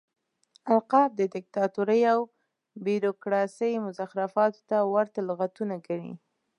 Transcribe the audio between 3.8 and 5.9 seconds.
مزخرفاتو ته ورته لغتونه